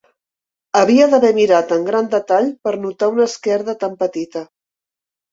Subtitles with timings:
[0.77, 4.43] Havia d'haver mirat amb gran detall per notar una esquerda tan petita.